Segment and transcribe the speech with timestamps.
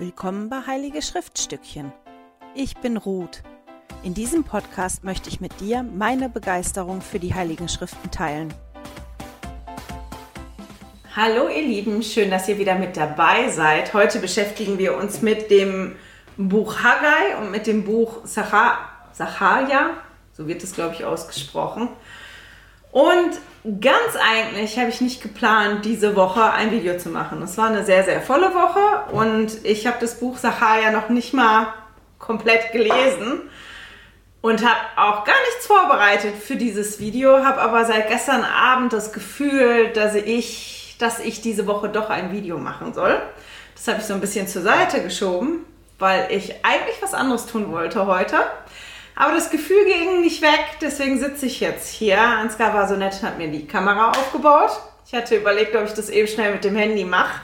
[0.00, 1.92] Willkommen bei Heilige Schriftstückchen.
[2.54, 3.42] Ich bin Ruth.
[4.04, 8.54] In diesem Podcast möchte ich mit dir meine Begeisterung für die Heiligen Schriften teilen.
[11.16, 13.92] Hallo ihr Lieben, schön, dass ihr wieder mit dabei seid.
[13.92, 15.96] Heute beschäftigen wir uns mit dem
[16.36, 19.96] Buch Haggai und mit dem Buch Sachaja,
[20.32, 21.88] so wird es glaube ich ausgesprochen.
[22.92, 23.30] Und
[23.80, 27.42] ganz eigentlich habe ich nicht geplant, diese Woche ein Video zu machen.
[27.42, 31.34] Es war eine sehr, sehr volle Woche und ich habe das Buch Sachaja noch nicht
[31.34, 31.74] mal
[32.18, 33.42] komplett gelesen
[34.40, 39.12] und habe auch gar nichts vorbereitet für dieses Video, habe aber seit gestern Abend das
[39.12, 43.20] Gefühl, dass ich, dass ich diese Woche doch ein Video machen soll.
[43.74, 45.64] Das habe ich so ein bisschen zur Seite geschoben,
[45.98, 48.36] weil ich eigentlich was anderes tun wollte heute.
[49.20, 52.20] Aber das Gefühl ging nicht weg, deswegen sitze ich jetzt hier.
[52.20, 54.70] Ansgar war so nett und hat mir die Kamera aufgebaut.
[55.04, 57.40] Ich hatte überlegt, ob ich das eben schnell mit dem Handy mache.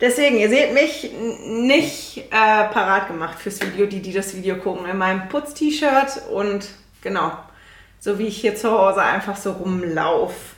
[0.00, 1.12] Deswegen, ihr seht mich
[1.46, 6.66] nicht äh, parat gemacht fürs Video, die, die das Video gucken, in meinem Putz-T-Shirt und
[7.00, 7.30] genau,
[8.00, 10.56] so wie ich hier zu Hause einfach so rumlaufe.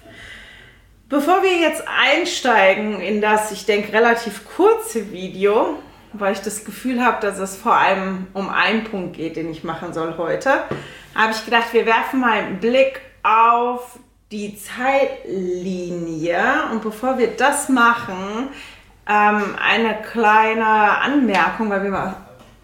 [1.10, 5.78] Bevor wir jetzt einsteigen in das, ich denke, relativ kurze Video,
[6.12, 9.64] weil ich das Gefühl habe, dass es vor allem um einen Punkt geht, den ich
[9.64, 10.64] machen soll heute,
[11.14, 13.98] habe ich gedacht, wir werfen mal einen Blick auf
[14.30, 16.42] die Zeitlinie.
[16.72, 18.48] Und bevor wir das machen,
[19.08, 22.16] ähm, eine kleine Anmerkung, weil, wir,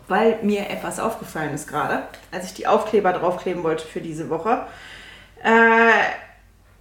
[0.09, 4.67] weil mir etwas aufgefallen ist gerade, als ich die Aufkleber draufkleben wollte für diese Woche.
[5.43, 5.91] Äh,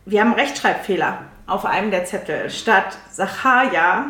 [0.05, 2.49] wir haben Rechtschreibfehler auf einem der Zettel.
[2.49, 4.05] Statt Sachaja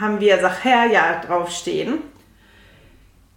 [0.00, 1.98] haben wir Sacherja draufstehen.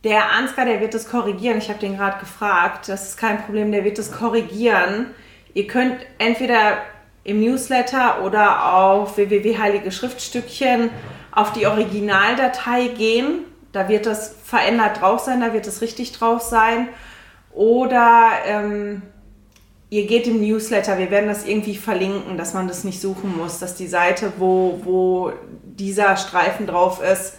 [0.04, 1.60] Der Ansgar, der wird es korrigieren.
[1.60, 2.90] Ich habe den gerade gefragt.
[2.90, 5.08] Das ist kein Problem, der wird es korrigieren.
[5.54, 6.78] Ihr könnt entweder
[7.24, 10.90] im Newsletter oder auf www.heilige Schriftstückchen
[11.32, 13.46] auf die Originaldatei gehen.
[13.72, 16.90] Da wird das verändert drauf sein, da wird es richtig drauf sein.
[17.54, 19.02] Oder ähm,
[19.90, 23.60] ihr geht im Newsletter, wir werden das irgendwie verlinken, dass man das nicht suchen muss,
[23.60, 25.34] dass die Seite, wo, wo
[25.76, 27.36] dieser Streifen drauf ist,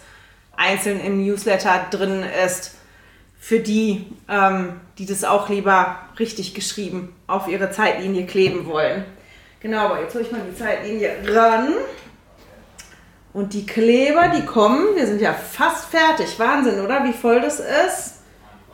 [0.57, 2.77] einzeln im Newsletter drin ist.
[3.39, 9.05] Für die, ähm, die das auch lieber richtig geschrieben auf ihre Zeitlinie kleben wollen.
[9.59, 11.75] Genau, aber jetzt hole ich mal die Zeitlinie ran.
[13.33, 16.39] Und die Kleber, die kommen, wir sind ja fast fertig.
[16.39, 17.03] Wahnsinn, oder?
[17.05, 18.21] Wie voll das ist.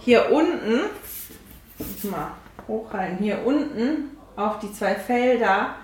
[0.00, 0.80] Hier unten,
[2.02, 2.32] mal
[2.66, 5.74] hochhalten, hier unten auf die zwei Felder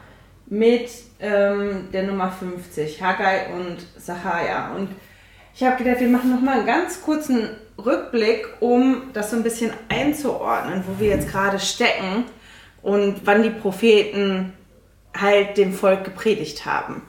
[0.46, 0.90] mit
[1.20, 4.74] ähm, der Nummer 50, Haggai und Sachaja.
[4.74, 4.88] Und
[5.54, 9.72] ich habe gedacht, wir machen nochmal einen ganz kurzen Rückblick, um das so ein bisschen
[9.88, 12.24] einzuordnen, wo wir jetzt gerade stecken
[12.82, 14.52] und wann die Propheten
[15.18, 17.02] halt dem Volk gepredigt haben.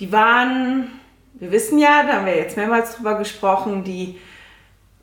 [0.00, 0.90] Die waren,
[1.34, 4.18] wir wissen ja, da haben wir jetzt mehrmals drüber gesprochen, die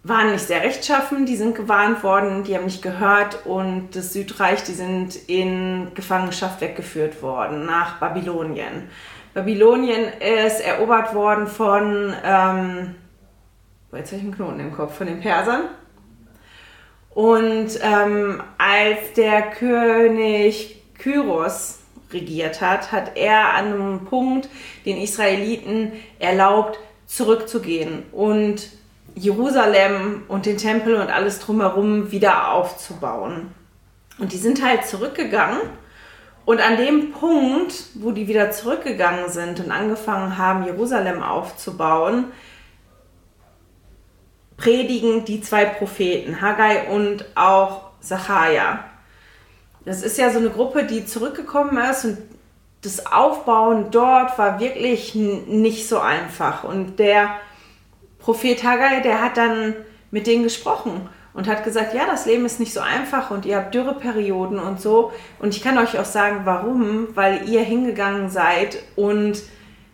[0.07, 4.63] waren nicht sehr rechtschaffen, die sind gewarnt worden, die haben nicht gehört und das Südreich,
[4.63, 8.87] die sind in Gefangenschaft weggeführt worden nach Babylonien.
[9.33, 12.95] Babylonien ist erobert worden von, ähm,
[13.93, 15.63] jetzt habe ich einen Knoten im Kopf, von den Persern.
[17.15, 21.79] Und ähm, als der König Kyros
[22.11, 24.49] regiert hat, hat er an einem Punkt
[24.85, 26.77] den Israeliten erlaubt,
[27.07, 28.69] zurückzugehen und
[29.15, 33.53] Jerusalem und den Tempel und alles drumherum wieder aufzubauen.
[34.19, 35.59] Und die sind halt zurückgegangen.
[36.45, 42.25] Und an dem Punkt, wo die wieder zurückgegangen sind und angefangen haben, Jerusalem aufzubauen,
[44.57, 48.85] predigen die zwei Propheten, Haggai und auch Zachariah.
[49.85, 52.17] Das ist ja so eine Gruppe, die zurückgekommen ist und
[52.81, 56.63] das Aufbauen dort war wirklich nicht so einfach.
[56.63, 57.35] Und der
[58.25, 59.75] Prophet Haggai, der hat dann
[60.09, 63.57] mit denen gesprochen und hat gesagt, ja, das Leben ist nicht so einfach und ihr
[63.57, 65.11] habt Dürreperioden und so.
[65.37, 69.43] Und ich kann euch auch sagen, warum, weil ihr hingegangen seid und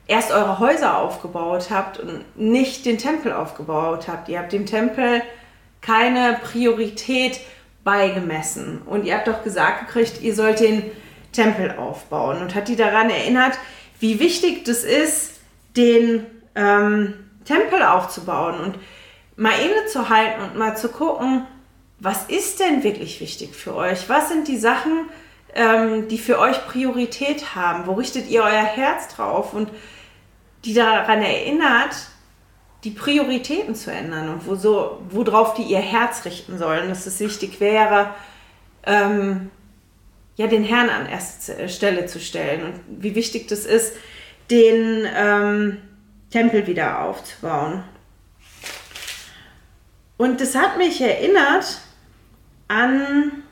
[0.08, 4.30] erst eure Häuser aufgebaut habt und nicht den Tempel aufgebaut habt.
[4.30, 5.22] Ihr habt dem Tempel
[5.82, 7.42] keine Priorität
[7.84, 8.82] beigemessen.
[8.86, 10.84] Und ihr habt doch gesagt gekriegt, ihr sollt den
[11.34, 13.58] Tempel aufbauen und hat die daran erinnert,
[14.00, 15.42] wie wichtig das ist,
[15.76, 16.26] den
[16.56, 17.16] ähm,
[17.52, 18.76] Tempel aufzubauen und
[19.36, 21.46] mal innezuhalten und mal zu gucken,
[22.00, 24.10] was ist denn wirklich wichtig für euch?
[24.10, 25.10] Was sind die Sachen,
[25.54, 27.86] ähm, die für euch Priorität haben?
[27.86, 29.54] Wo richtet ihr euer Herz drauf?
[29.54, 29.70] Und
[30.66, 31.96] die daran erinnert,
[32.84, 37.20] die Prioritäten zu ändern und wo so, worauf die ihr Herz richten sollen, dass es
[37.20, 38.12] wichtig wäre,
[38.86, 39.52] ähm,
[40.38, 43.94] ja, den Herrn an erste Stelle zu stellen und wie wichtig das ist,
[44.50, 45.78] den ähm,
[46.32, 47.84] Tempel wieder aufzubauen.
[50.18, 51.82] Und das hat mich erinnert
[52.68, 53.44] an,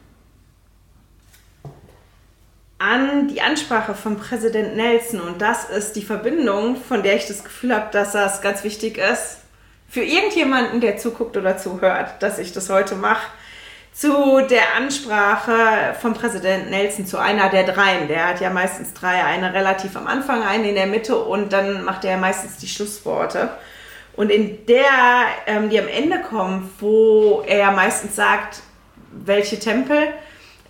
[2.77, 5.19] an die Ansprache von Präsident Nelson.
[5.19, 8.97] Und das ist die Verbindung, von der ich das Gefühl habe, dass das ganz wichtig
[8.97, 9.39] ist
[9.89, 13.27] für irgendjemanden, der zuguckt oder zuhört, dass ich das heute mache
[13.99, 18.07] zu der Ansprache vom Präsident Nelson, zu einer der dreien.
[18.07, 21.83] Der hat ja meistens drei, eine relativ am Anfang, eine in der Mitte und dann
[21.83, 23.49] macht er meistens die Schlussworte.
[24.15, 24.85] Und in der,
[25.47, 28.61] ähm, die am Ende kommt, wo er meistens sagt,
[29.11, 30.13] welche Tempel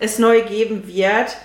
[0.00, 1.36] es neu geben wird,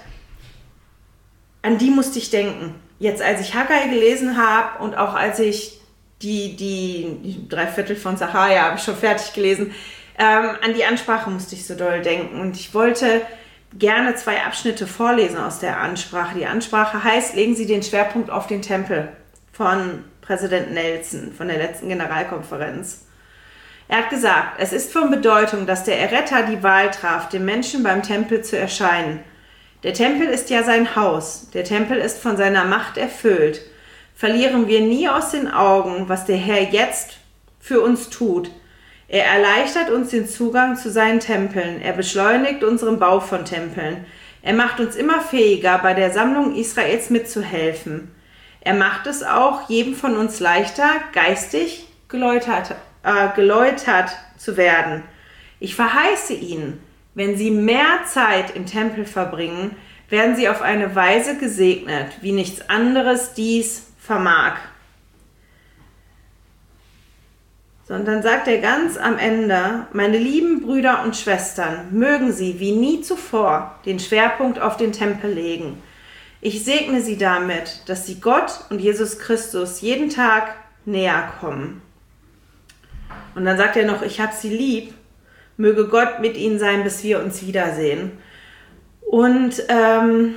[1.62, 2.74] an die musste ich denken.
[2.98, 5.80] Jetzt, als ich Haggai gelesen habe und auch als ich
[6.24, 9.76] die, die, die drei Viertel von Sacharja habe ich schon fertig gelesen,
[10.18, 12.40] ähm, an die Ansprache musste ich so doll denken.
[12.40, 13.22] Und ich wollte
[13.74, 16.38] gerne zwei Abschnitte vorlesen aus der Ansprache.
[16.38, 19.10] Die Ansprache heißt, legen Sie den Schwerpunkt auf den Tempel
[19.52, 23.06] von Präsident Nelson von der letzten Generalkonferenz.
[23.88, 27.84] Er hat gesagt, es ist von Bedeutung, dass der Erretter die Wahl traf, dem Menschen
[27.84, 29.20] beim Tempel zu erscheinen.
[29.84, 33.62] Der Tempel ist ja sein Haus, der Tempel ist von seiner Macht erfüllt.
[34.16, 37.18] Verlieren wir nie aus den Augen, was der Herr jetzt
[37.60, 38.50] für uns tut–
[39.08, 41.82] er erleichtert uns den Zugang zu seinen Tempeln.
[41.82, 44.06] Er beschleunigt unseren Bau von Tempeln.
[44.42, 48.12] Er macht uns immer fähiger, bei der Sammlung Israels mitzuhelfen.
[48.62, 55.04] Er macht es auch jedem von uns leichter, geistig geläutert, äh, geläutert zu werden.
[55.60, 56.82] Ich verheiße Ihnen,
[57.14, 59.76] wenn Sie mehr Zeit im Tempel verbringen,
[60.10, 64.56] werden Sie auf eine Weise gesegnet, wie nichts anderes dies vermag.
[67.88, 73.02] Sondern sagt er ganz am Ende, meine lieben Brüder und Schwestern, mögen Sie wie nie
[73.02, 75.82] zuvor den Schwerpunkt auf den Tempel legen.
[76.42, 80.56] Ich segne Sie damit, dass Sie Gott und Jesus Christus jeden Tag
[80.86, 81.82] näher kommen.
[83.36, 84.94] Und dann sagt er noch, ich habe Sie lieb,
[85.58, 88.12] möge Gott mit Ihnen sein, bis wir uns wiedersehen.
[89.02, 90.36] Und ähm,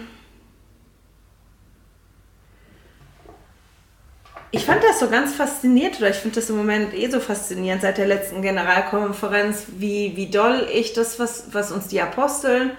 [4.50, 7.82] ich fand das so ganz faszinierend oder ich finde das im Moment eh so faszinierend
[7.82, 12.70] seit der letzten Generalkonferenz, wie, wie doll ich das, was, was uns die Aposteln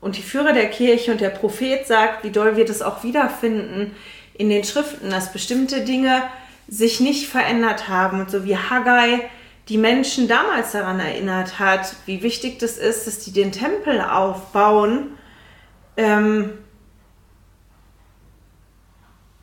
[0.00, 3.94] und die Führer der Kirche und der Prophet sagt, wie doll wir das auch wiederfinden
[4.32, 6.22] in den Schriften, dass bestimmte Dinge
[6.68, 9.28] sich nicht verändert haben und so wie Haggai
[9.68, 15.18] die Menschen damals daran erinnert hat, wie wichtig das ist, dass die den Tempel aufbauen.
[15.96, 16.50] Ähm,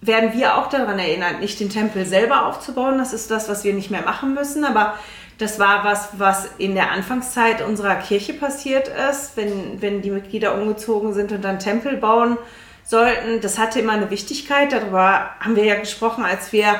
[0.01, 2.97] werden wir auch daran erinnert, nicht den Tempel selber aufzubauen.
[2.97, 4.65] Das ist das, was wir nicht mehr machen müssen.
[4.65, 4.97] Aber
[5.37, 10.55] das war was, was in der Anfangszeit unserer Kirche passiert ist, wenn, wenn die Mitglieder
[10.55, 12.37] umgezogen sind und dann Tempel bauen
[12.83, 13.41] sollten.
[13.41, 14.71] Das hatte immer eine Wichtigkeit.
[14.71, 16.79] Darüber haben wir ja gesprochen, als wir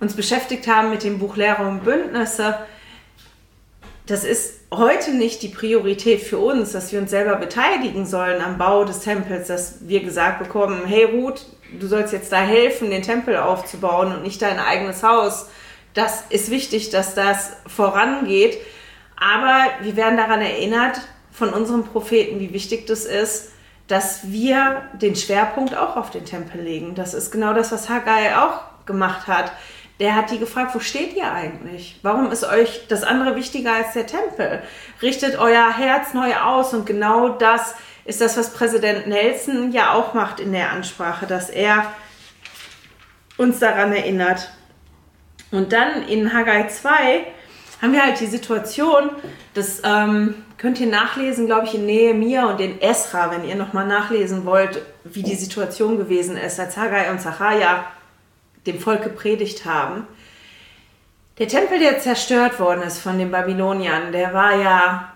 [0.00, 2.56] uns beschäftigt haben mit dem Buch Lehre und Bündnisse.
[4.06, 8.58] Das ist heute nicht die Priorität für uns, dass wir uns selber beteiligen sollen am
[8.58, 13.02] Bau des Tempels, dass wir gesagt bekommen, hey Ruth, du sollst jetzt da helfen, den
[13.02, 15.48] Tempel aufzubauen und nicht dein eigenes Haus.
[15.94, 18.58] Das ist wichtig, dass das vorangeht.
[19.16, 21.00] Aber wir werden daran erinnert
[21.32, 23.52] von unserem Propheten, wie wichtig das ist,
[23.88, 26.94] dass wir den Schwerpunkt auch auf den Tempel legen.
[26.94, 29.52] Das ist genau das, was Haggai auch gemacht hat.
[29.98, 31.98] Der hat die gefragt, wo steht ihr eigentlich?
[32.02, 34.62] Warum ist euch das andere wichtiger als der Tempel?
[35.02, 37.74] Richtet euer Herz neu aus und genau das
[38.08, 41.92] ist das, was Präsident Nelson ja auch macht in der Ansprache, dass er
[43.36, 44.50] uns daran erinnert.
[45.50, 47.26] Und dann in Haggai 2
[47.82, 49.10] haben wir halt die Situation,
[49.52, 53.86] das ähm, könnt ihr nachlesen, glaube ich, in Nehemiah und in Esra, wenn ihr nochmal
[53.86, 57.84] nachlesen wollt, wie die Situation gewesen ist, als Haggai und Zachariah
[58.66, 60.06] dem Volk gepredigt haben.
[61.36, 65.12] Der Tempel, der zerstört worden ist von den Babyloniern, der war ja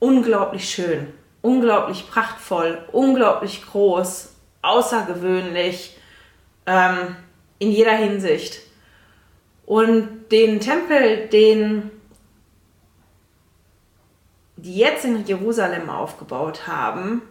[0.00, 5.96] unglaublich schön unglaublich prachtvoll, unglaublich groß, außergewöhnlich
[6.66, 7.16] ähm,
[7.58, 8.60] in jeder Hinsicht.
[9.66, 11.90] Und den Tempel, den
[14.58, 17.22] die jetzt in Jerusalem aufgebaut haben,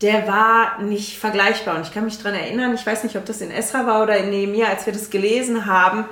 [0.00, 1.76] der war nicht vergleichbar.
[1.76, 4.16] Und ich kann mich daran erinnern, ich weiß nicht, ob das in Esra war oder
[4.18, 6.04] in Nehemiah, als wir das gelesen haben,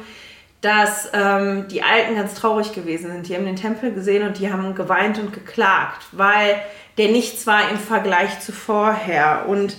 [0.65, 3.29] dass ähm, die Alten ganz traurig gewesen sind.
[3.29, 6.57] Die haben den Tempel gesehen und die haben geweint und geklagt, weil
[6.97, 9.45] der nichts war im Vergleich zu vorher.
[9.47, 9.77] Und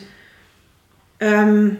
[1.20, 1.78] ähm,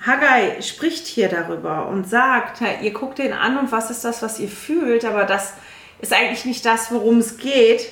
[0.00, 4.38] Haggai spricht hier darüber und sagt, ihr guckt den an und was ist das, was
[4.38, 5.54] ihr fühlt, aber das
[5.98, 7.90] ist eigentlich nicht das, worum es geht.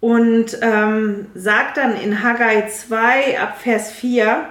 [0.00, 4.46] Und ähm, sagt dann in Haggai 2 ab Vers 4,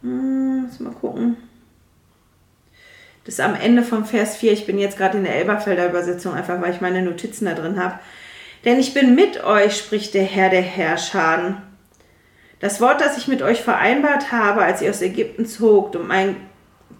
[0.00, 1.36] hm, muss mal gucken,
[3.26, 4.52] Das am Ende vom Vers 4.
[4.52, 7.82] Ich bin jetzt gerade in der Elberfelder Übersetzung, einfach weil ich meine Notizen da drin
[7.82, 7.98] habe.
[8.64, 11.60] Denn ich bin mit euch, spricht der Herr der Herrscher.
[12.60, 16.36] Das Wort, das ich mit euch vereinbart habe, als ihr aus Ägypten zogt und mein,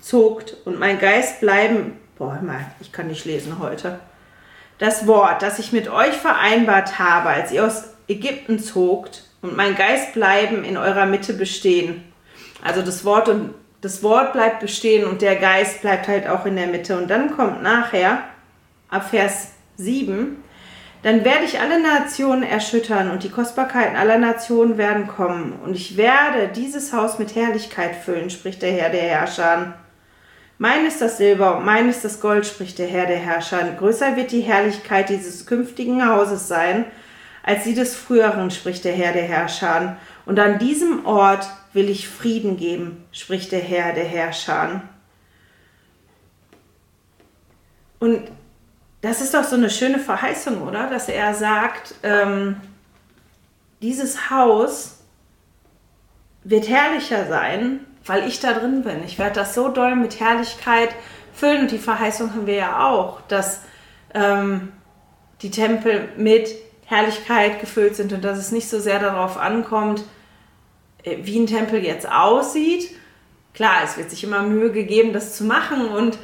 [0.00, 1.92] zogt und mein Geist bleiben.
[2.18, 4.00] Boah, mal, ich kann nicht lesen heute.
[4.78, 9.76] Das Wort, das ich mit euch vereinbart habe, als ihr aus Ägypten zogt und mein
[9.76, 12.02] Geist bleiben in eurer Mitte bestehen.
[12.62, 16.56] Also das Wort und das Wort bleibt bestehen und der Geist bleibt halt auch in
[16.56, 16.96] der Mitte.
[16.96, 18.22] Und dann kommt nachher,
[18.88, 20.42] ab Vers 7,
[21.02, 25.52] dann werde ich alle Nationen erschüttern und die Kostbarkeiten aller Nationen werden kommen.
[25.64, 29.74] Und ich werde dieses Haus mit Herrlichkeit füllen, spricht der Herr der Herrscher.
[30.58, 33.62] Mein ist das Silber und mein ist das Gold, spricht der Herr der Herrscher.
[33.78, 36.86] Größer wird die Herrlichkeit dieses künftigen Hauses sein,
[37.46, 39.96] als sie des früheren, spricht der Herr der Herrscher.
[40.26, 44.82] Und an diesem Ort will ich Frieden geben, spricht der Herr der Herrscher.
[48.00, 48.28] Und
[49.00, 50.90] das ist doch so eine schöne Verheißung, oder?
[50.90, 52.56] Dass er sagt, ähm,
[53.80, 54.98] dieses Haus
[56.42, 59.04] wird herrlicher sein, weil ich da drin bin.
[59.04, 60.90] Ich werde das so doll mit Herrlichkeit
[61.32, 61.62] füllen.
[61.62, 63.60] Und die Verheißung haben wir ja auch, dass
[64.14, 64.72] ähm,
[65.42, 70.04] die Tempel mit Herrlichkeit gefüllt sind und dass es nicht so sehr darauf ankommt,
[71.02, 72.90] äh, wie ein Tempel jetzt aussieht.
[73.54, 76.18] Klar, es wird sich immer Mühe gegeben, das zu machen und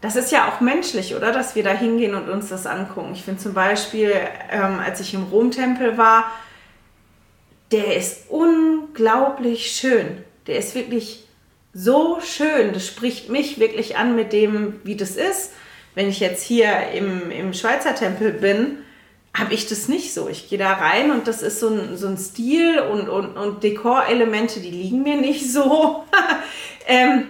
[0.00, 1.32] das ist ja auch menschlich, oder?
[1.32, 3.10] Dass wir da hingehen und uns das angucken.
[3.12, 4.12] Ich finde zum Beispiel,
[4.50, 6.30] ähm, als ich im Rom-Tempel war,
[7.72, 10.22] der ist unglaublich schön.
[10.46, 11.24] Der ist wirklich
[11.72, 12.72] so schön.
[12.72, 15.52] Das spricht mich wirklich an mit dem, wie das ist.
[15.96, 18.78] Wenn ich jetzt hier im, im Schweizer Tempel bin,
[19.36, 20.28] habe ich das nicht so.
[20.28, 23.62] Ich gehe da rein und das ist so ein, so ein Stil und, und, und
[23.62, 26.04] Dekorelemente, die liegen mir nicht so.
[26.86, 27.24] ähm,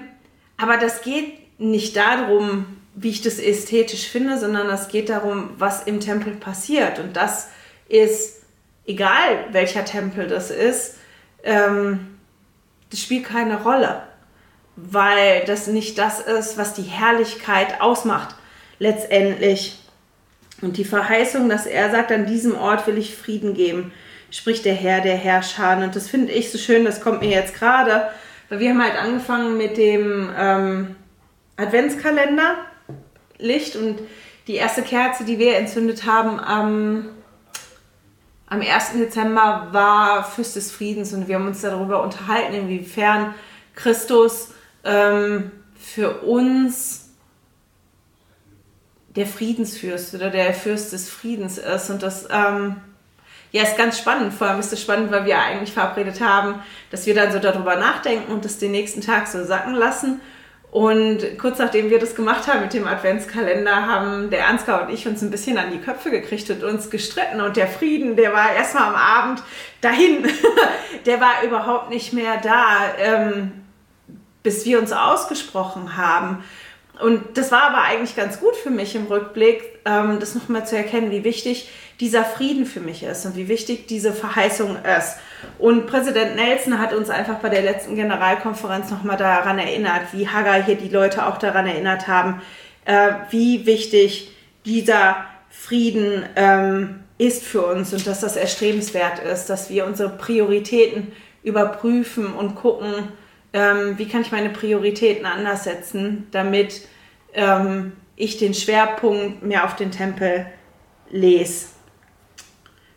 [0.56, 5.82] aber das geht nicht darum, wie ich das ästhetisch finde, sondern es geht darum, was
[5.82, 6.98] im Tempel passiert.
[6.98, 7.48] Und das
[7.88, 8.42] ist,
[8.86, 10.96] egal welcher Tempel das ist,
[11.42, 12.18] ähm,
[12.90, 14.02] das spielt keine Rolle,
[14.76, 18.36] weil das nicht das ist, was die Herrlichkeit ausmacht,
[18.78, 19.82] letztendlich.
[20.62, 23.92] Und die Verheißung, dass er sagt, an diesem Ort will ich Frieden geben,
[24.30, 25.76] spricht der Herr der Herrscher.
[25.76, 28.08] Und das finde ich so schön, das kommt mir jetzt gerade,
[28.48, 30.96] weil wir haben halt angefangen mit dem ähm,
[31.56, 32.56] Adventskalender,
[33.38, 33.98] Licht und
[34.46, 37.08] die erste Kerze, die wir entzündet haben am
[38.48, 38.92] am 1.
[38.92, 43.34] Dezember war Fürst des Friedens und wir haben uns darüber unterhalten, inwiefern
[43.74, 44.52] Christus
[44.84, 47.05] ähm, für uns
[49.16, 51.90] der Friedensfürst oder der Fürst des Friedens ist.
[51.90, 52.76] Und das ähm,
[53.50, 54.34] ja, ist ganz spannend.
[54.34, 56.56] Vor allem ist es spannend, weil wir eigentlich verabredet haben,
[56.90, 60.20] dass wir dann so darüber nachdenken und das den nächsten Tag so sacken lassen.
[60.70, 65.08] Und kurz nachdem wir das gemacht haben mit dem Adventskalender, haben der Ansgar und ich
[65.08, 67.40] uns ein bisschen an die Köpfe gekriegt und uns gestritten.
[67.40, 69.42] Und der Frieden, der war erstmal am Abend
[69.80, 70.28] dahin.
[71.06, 73.52] der war überhaupt nicht mehr da, ähm,
[74.42, 76.44] bis wir uns ausgesprochen haben.
[77.00, 80.76] Und das war aber eigentlich ganz gut für mich im Rückblick, ähm, das nochmal zu
[80.76, 81.68] erkennen, wie wichtig
[82.00, 85.16] dieser Frieden für mich ist und wie wichtig diese Verheißung ist.
[85.58, 90.62] Und Präsident Nelson hat uns einfach bei der letzten Generalkonferenz nochmal daran erinnert, wie Haggai
[90.62, 92.40] hier die Leute auch daran erinnert haben,
[92.86, 94.32] äh, wie wichtig
[94.64, 101.12] dieser Frieden ähm, ist für uns und dass das erstrebenswert ist, dass wir unsere Prioritäten
[101.42, 103.08] überprüfen und gucken,
[103.56, 106.82] ähm, wie kann ich meine Prioritäten anders setzen, damit
[107.32, 110.46] ähm, ich den Schwerpunkt mehr auf den Tempel
[111.08, 111.68] lese.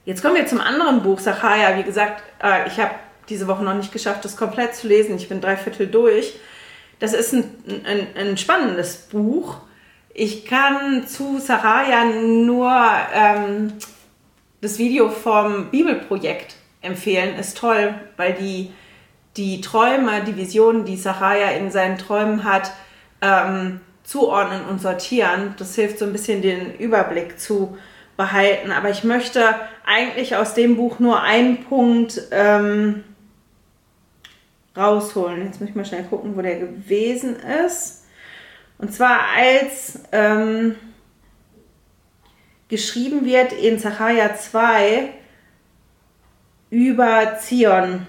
[0.04, 1.78] Jetzt kommen wir zum anderen Buch, Sacharja.
[1.78, 2.92] Wie gesagt, äh, ich habe
[3.30, 5.16] diese Woche noch nicht geschafft, das komplett zu lesen.
[5.16, 6.34] Ich bin dreiviertel durch.
[7.00, 7.46] Das ist ein,
[7.86, 9.60] ein, ein spannendes Buch.
[10.14, 12.70] Ich kann zu Sacharja nur
[13.14, 13.74] ähm,
[14.60, 17.40] das Video vom Bibelprojekt empfehlen.
[17.40, 18.74] Ist toll, weil die,
[19.38, 22.72] die Träume, die Visionen, die Sacharja in seinen Träumen hat,
[23.22, 25.54] ähm, zuordnen und sortieren.
[25.58, 27.78] Das hilft so ein bisschen den Überblick zu
[28.18, 28.72] behalten.
[28.72, 29.56] Aber ich möchte
[29.86, 33.04] eigentlich aus dem Buch nur einen Punkt ähm,
[34.76, 35.46] rausholen.
[35.46, 38.06] Jetzt muss ich mal schnell gucken, wo der gewesen ist.
[38.78, 40.76] Und zwar als ähm,
[42.68, 45.10] geschrieben wird in Zachariah 2
[46.70, 48.08] über Zion.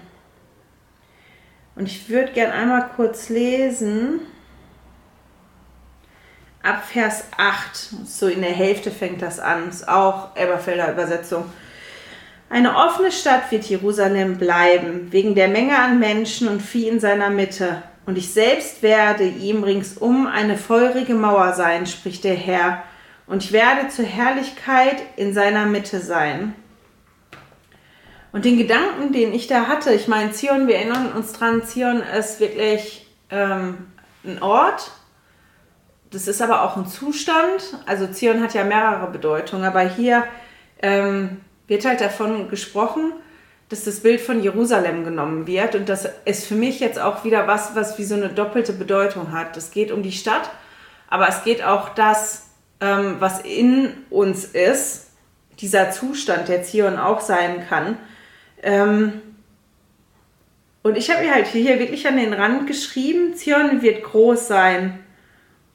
[1.75, 4.21] Und ich würde gern einmal kurz lesen
[6.63, 7.75] ab Vers 8,
[8.05, 11.45] so in der Hälfte fängt das an, ist auch Elberfelder Übersetzung.
[12.49, 17.29] Eine offene Stadt wird Jerusalem bleiben, wegen der Menge an Menschen und Vieh in seiner
[17.29, 17.83] Mitte.
[18.07, 22.83] und ich selbst werde ihm ringsum eine feurige Mauer sein, spricht der Herr,
[23.27, 26.55] und ich werde zur Herrlichkeit in seiner Mitte sein.
[28.31, 32.01] Und den Gedanken, den ich da hatte, ich meine, Zion, wir erinnern uns dran, Zion
[32.17, 33.87] ist wirklich ähm,
[34.23, 34.91] ein Ort,
[36.11, 37.77] das ist aber auch ein Zustand.
[37.85, 40.25] Also Zion hat ja mehrere Bedeutungen, aber hier
[40.81, 43.13] ähm, wird halt davon gesprochen,
[43.69, 45.75] dass das Bild von Jerusalem genommen wird.
[45.75, 49.31] Und das ist für mich jetzt auch wieder was, was wie so eine doppelte Bedeutung
[49.31, 49.55] hat.
[49.55, 50.49] Es geht um die Stadt,
[51.09, 52.49] aber es geht auch das,
[52.81, 55.07] ähm, was in uns ist,
[55.61, 57.97] dieser Zustand, der Zion auch sein kann.
[58.61, 59.21] Ähm,
[60.83, 64.99] und ich habe mir halt hier wirklich an den Rand geschrieben, Zion wird groß sein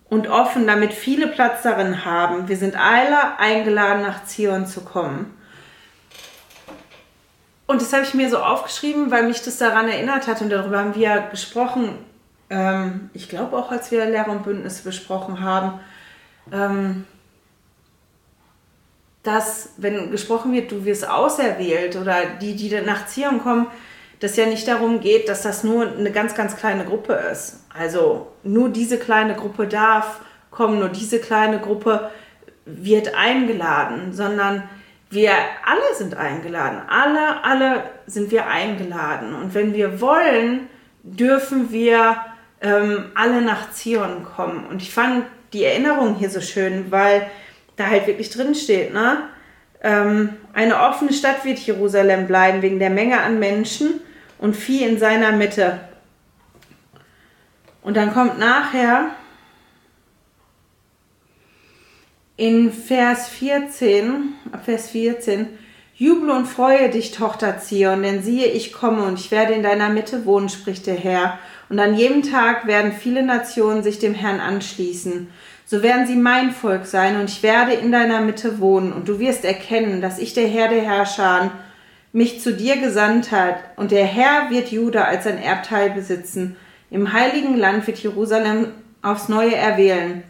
[0.09, 2.49] und offen, damit viele Platz darin haben.
[2.49, 5.33] Wir sind alle eingeladen, nach Zion zu kommen.
[7.67, 10.79] Und das habe ich mir so aufgeschrieben, weil mich das daran erinnert hat und darüber
[10.79, 11.99] haben wir gesprochen.
[12.49, 15.81] Ähm, ich glaube auch, als wir Lehre und Bündnis besprochen haben,
[16.53, 17.05] ähm,
[19.27, 23.67] dass, wenn gesprochen wird, du wirst auserwählt oder die, die nach Zion kommen,
[24.21, 27.65] dass ja nicht darum geht, dass das nur eine ganz, ganz kleine Gruppe ist.
[27.77, 32.11] Also nur diese kleine Gruppe darf kommen, nur diese kleine Gruppe
[32.65, 34.63] wird eingeladen, sondern
[35.11, 35.33] wir
[35.65, 36.81] alle sind eingeladen.
[36.89, 39.35] Alle, alle sind wir eingeladen.
[39.35, 40.69] Und wenn wir wollen,
[41.03, 42.17] dürfen wir
[42.61, 44.67] ähm, alle nach Zion kommen.
[44.67, 47.31] Und ich fand die Erinnerung hier so schön, weil
[47.77, 49.29] da halt wirklich drin steht, ne?
[49.83, 54.01] Ähm, eine offene Stadt wird Jerusalem bleiben wegen der Menge an Menschen
[54.39, 55.81] und Vieh in seiner Mitte.
[57.83, 59.11] Und dann kommt nachher
[62.37, 65.47] in Vers 14, ab Vers 14,
[65.95, 69.89] Jubel und freue dich, Tochter Zion, denn siehe, ich komme und ich werde in deiner
[69.89, 71.39] Mitte wohnen, spricht der Herr.
[71.69, 75.29] Und an jedem Tag werden viele Nationen sich dem Herrn anschließen.
[75.69, 79.19] So werden sie mein Volk sein und ich werde in deiner Mitte wohnen und du
[79.19, 81.51] wirst erkennen, dass ich der Herr der Herrscher
[82.13, 86.57] mich zu dir gesandt hat und der Herr wird Juda als sein Erbteil besitzen.
[86.89, 88.69] Im heiligen Land wird Jerusalem
[89.03, 90.23] aufs Neue erwählen.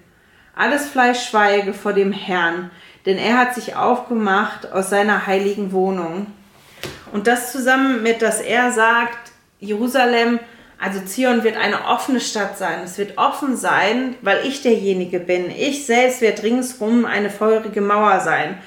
[0.54, 2.70] Alles Fleisch schweige vor dem Herrn,
[3.04, 6.28] denn er hat sich aufgemacht aus seiner heiligen Wohnung.
[7.12, 10.40] Und das zusammen mit, dass er sagt, Jerusalem,
[10.78, 12.80] also Zion wird eine offene Stadt sein.
[12.84, 15.50] Es wird offen sein, weil ich derjenige bin.
[15.50, 18.58] Ich selbst werde ringsrum eine feurige Mauer sein.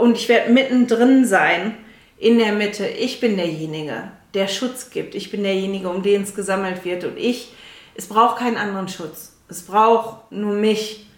[0.00, 1.76] Und ich werde mittendrin sein,
[2.18, 2.86] in der Mitte.
[2.86, 5.14] Ich bin derjenige, der Schutz gibt.
[5.14, 7.04] Ich bin derjenige, um den es gesammelt wird.
[7.04, 7.52] Und ich,
[7.94, 9.36] es braucht keinen anderen Schutz.
[9.48, 11.08] Es braucht nur mich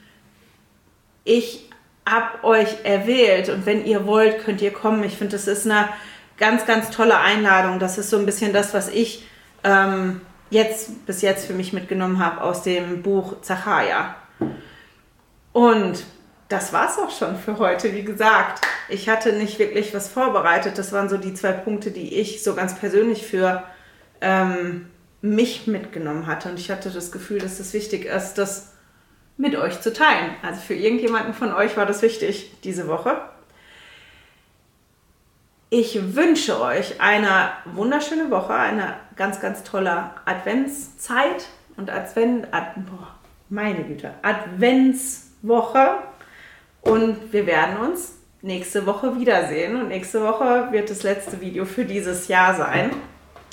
[1.25, 1.69] ich
[2.09, 5.05] habe euch erwählt und wenn ihr wollt, könnt ihr kommen.
[5.05, 5.89] Ich finde, das ist eine
[6.39, 7.79] ganz, ganz tolle Einladung.
[7.79, 9.25] Das ist so ein bisschen das, was ich
[9.65, 10.21] ähm,
[10.51, 14.15] jetzt bis jetzt für mich mitgenommen habe aus dem Buch Zacharia.
[15.53, 16.05] Und
[16.49, 17.95] das war es auch schon für heute.
[17.95, 20.79] Wie gesagt, ich hatte nicht wirklich was vorbereitet.
[20.79, 23.63] Das waren so die zwei Punkte, die ich so ganz persönlich für
[24.21, 24.91] ähm,
[25.23, 26.49] mich mitgenommen hatte.
[26.51, 28.73] Und ich hatte das Gefühl, dass es das wichtig ist, dass
[29.37, 30.35] mit euch zu teilen.
[30.43, 33.21] Also für irgendjemanden von euch war das wichtig diese Woche.
[35.73, 43.15] Ich wünsche euch eine wunderschöne Woche, eine ganz, ganz tolle Adventszeit und Advent, Ad, boah,
[43.51, 45.99] meine Güte, Adventswoche.
[46.81, 49.81] Und wir werden uns nächste Woche wiedersehen.
[49.81, 52.91] Und nächste Woche wird das letzte Video für dieses Jahr sein.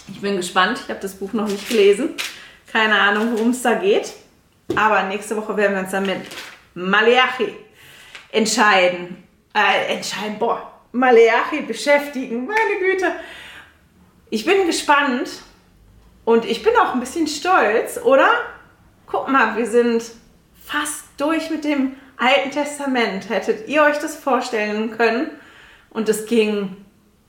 [0.09, 0.79] Ich bin gespannt.
[0.83, 2.15] Ich habe das Buch noch nicht gelesen.
[2.65, 4.13] Keine Ahnung, worum es da geht.
[4.75, 6.21] Aber nächste Woche werden wir uns dann mit
[6.73, 7.55] Maleachi
[8.31, 9.23] entscheiden.
[9.53, 12.47] Äh, entscheiden, boah, Maleachi beschäftigen.
[12.47, 13.11] Meine Güte.
[14.29, 15.29] Ich bin gespannt
[16.25, 18.29] und ich bin auch ein bisschen stolz, oder?
[19.05, 20.03] Guck mal, wir sind
[20.65, 23.29] fast durch mit dem Alten Testament.
[23.29, 25.31] Hättet ihr euch das vorstellen können?
[25.89, 26.75] Und es ging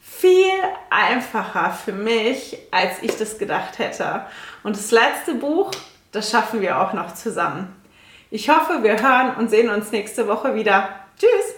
[0.01, 0.53] viel
[0.90, 4.27] einfacher für mich, als ich das gedacht hätte.
[4.62, 5.71] Und das letzte Buch,
[6.11, 7.75] das schaffen wir auch noch zusammen.
[8.31, 10.88] Ich hoffe, wir hören und sehen uns nächste Woche wieder.
[11.18, 11.58] Tschüss!